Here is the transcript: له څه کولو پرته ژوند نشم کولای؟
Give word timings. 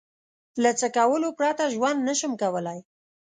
له 0.63 0.71
څه 0.79 0.87
کولو 0.97 1.29
پرته 1.39 1.63
ژوند 1.73 1.99
نشم 2.09 2.31
کولای؟ 2.41 2.79